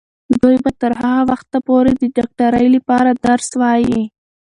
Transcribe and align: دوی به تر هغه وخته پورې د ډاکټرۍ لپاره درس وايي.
دوی 0.41 0.55
به 0.63 0.71
تر 0.81 0.91
هغه 1.01 1.21
وخته 1.31 1.57
پورې 1.67 1.91
د 1.95 2.03
ډاکټرۍ 2.17 2.67
لپاره 2.75 3.09
درس 3.25 3.49
وايي. 3.61 4.01